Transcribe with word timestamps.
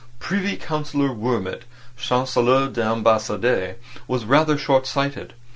Privy 0.17 0.57
Councillor 0.57 1.13
Wurmt, 1.13 1.61
Chancelier 1.95 2.69
d'Ambassade, 2.69 3.75
was 4.07 4.25
rather 4.25 4.57
short 4.57 4.87
sighted. 4.87 5.35